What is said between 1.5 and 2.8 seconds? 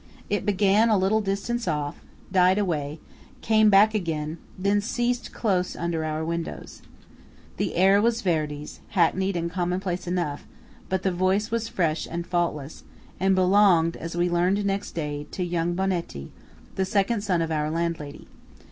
off–died